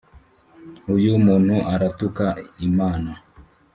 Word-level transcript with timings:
uyu 0.95 1.11
muntu 1.25 1.55
aratuka 1.73 2.25
Imana 2.67 3.11